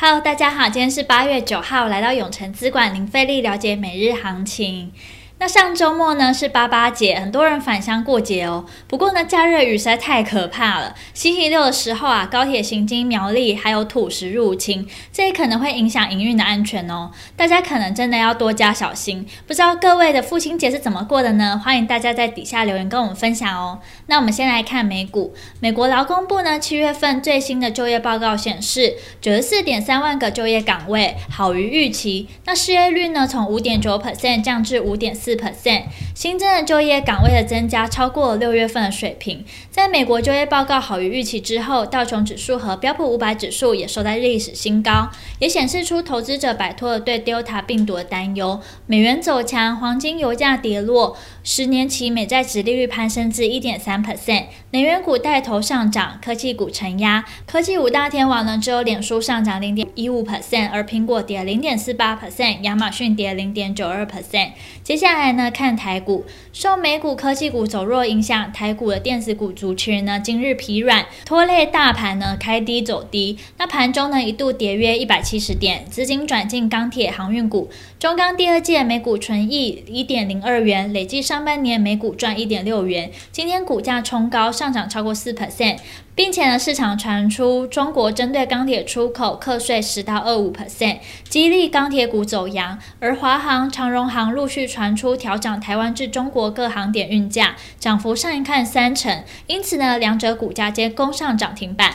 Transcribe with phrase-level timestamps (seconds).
[0.00, 4.92] Hello，大家好，今天是八月九号，来到永诚资管零费力了解每日行情。
[5.40, 8.64] 那上周末呢是八八节，很多人返乡过节哦。
[8.88, 10.96] 不过呢，假日雨实在太可怕了。
[11.14, 17.12] 星期六的时候啊，高铁行经苗栗，还有土石入侵，这也可能会影响营运的安全哦。
[17.36, 19.24] 大家可能真的要多加小心。
[19.46, 21.60] 不知道各位的父亲节是怎么过的呢？
[21.64, 23.78] 欢迎大家在底下留言跟我们分享哦。
[24.06, 32.26] 那我们先来看美股，美国劳工部呢七月份最新的就业报告显示，九十四点三万个就业岗位，好于预期。
[32.44, 35.27] 那失业率呢从五点九 percent 降至五点四。
[35.28, 35.82] 四 percent
[36.14, 39.44] 新增的就业岗位的增加超过了六月份的水平。
[39.70, 48.58] 在美国就业报告好于预期之后，道琼指数和标普五百指数也收在历史新高，也显示出投资者摆脱了对 Delta 病毒的担忧。
[48.86, 54.46] 美元走强，黄金、油价跌落，十年期美债值利率攀升至一点三 percent。
[54.70, 57.22] 能源股带头上涨，科技股承压。
[57.46, 64.52] 科技五大天王呢，只有脸书上涨零点一五 percent，而苹果跌零点四八 percent，亚马逊跌零点九二 percent。
[64.82, 65.17] 接下来。
[65.18, 73.36] 再来呢，看台股，受美股科技股走弱影响，台股的电子股族群呢，今日疲软，拖累大盘呢开低走低。
[73.56, 77.68] 那盘中呢一度跌约一百七十点，资金转进钢铁、航运股。
[77.98, 83.10] 中钢第二季每股纯益一点零二元，累计上半年每股赚一点六元。
[83.32, 85.78] 今天股价冲高，上涨超过四 percent。
[86.18, 92.76] 并且呢，市场传出中国针对钢铁出口课税十到二五 percent，激励钢铁股走扬。
[92.98, 99.22] 而华航、长荣航陆续传出调涨台湾至中国各航点运价，涨幅上一看三成。
[99.46, 101.94] 因此呢，两者股价皆攻上涨停板。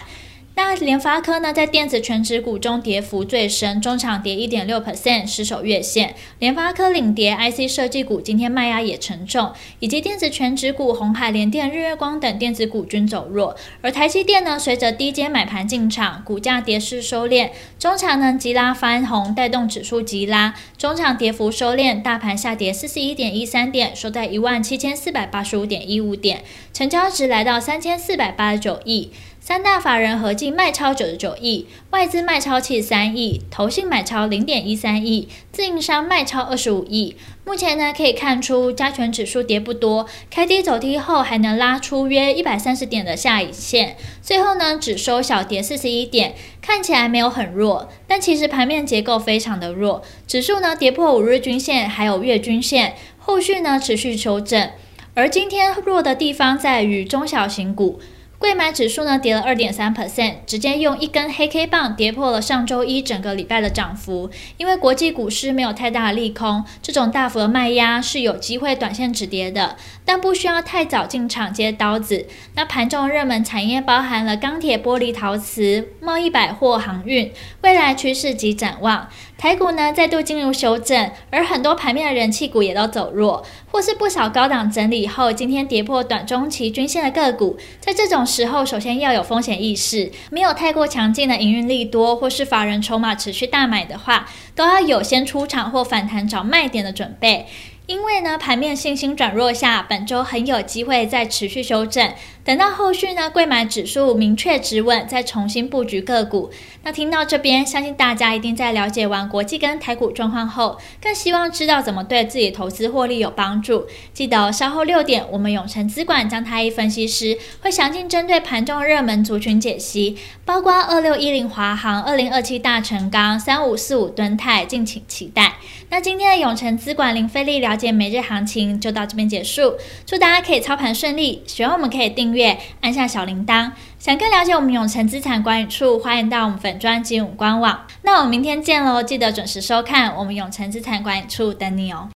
[0.55, 6.13] 那联发科呢，在电子权值股中跌幅最深，中场跌一点六 percent，失守月线。
[6.37, 13.55] 联发科领跌，IC 设计股今天卖压也沉重，以及电子权值股红海联电、日月光等电子股均走弱。
[13.81, 29.11] 而台积电呢，随着低阶买盘进场，股价跌势收敛，中场呢急拉翻红，带动指数急拉，中场跌幅收敛，大盘下跌四十一点一三点，收在一万七千四百八十五点一五点，成交值来到三千四百八十九亿。
[29.45, 37.17] 三大法人合计卖超九十九亿，外资卖超七十三亿，投信买超零点一三亿，自营商卖超二十五亿。
[37.43, 54.69] 目前呢，可以看出加权指数跌不多，开低走低后还能拉出约一百三十点的下影线，最后呢只收小跌四十一点，看起来没有很弱，但其实盘面结构非常的弱，指数呢跌破五日均线，还有月均线，后续呢持续修正，
[55.15, 57.99] 而今天弱的地方在于中小型股。
[58.43, 64.29] 柜买指数呢跌了二点三 percent，直接用一根黑 K 棒跌破了上周一整个礼拜的涨幅。
[64.57, 72.27] 因为国际股市没有太大的利空，这种大幅的卖压是有机会短线止跌的，但不需要太早进场接刀子。
[72.55, 79.07] 那盘中热门产业包含了钢铁、玻璃、陶瓷、贸易、百货、航运，未来趋势及展望。
[79.37, 97.45] 台股呢再度进入修正，而很多盘面的人气股也都走弱，或是不少高档整理后今天跌破短中期均线的个股，在这种时候首先要有风险意识，没有太过强劲的营运利多，或是法人筹码持续大买的话，都要有先出场或反弹找卖点的准备。
[97.85, 102.11] 因为呢，盘面信心转弱下，本周很有机会再持续修正。
[102.45, 106.51] 等到后续呢，柜买指数明确止稳，再重新布局个股。
[106.83, 113.87] 那听到这边，相信大家一定在了解完国际跟台股状况后，更希望知道怎么对自己投资获利有帮助。
[114.13, 125.53] 记得稍后六点，我们永诚资管张太一分析师会详尽针对盘中热门族群解析，包括二六一零华航、二零二七大成钢、三五四五敦泰，敬请期待。
[125.89, 131.41] 那今天的永诚资管零费力了解每日行情就到这边结束，祝大家可以操盘顺利。
[131.47, 133.71] 喜欢我们可以订阅，按下小铃铛。
[133.99, 137.85] 想更了解我们永诚资产管理处，欢迎到我们粉专及我们官网。
[138.01, 142.13] 那我们明天见喽，记得准时收看我们永诚资产管理处等你哦。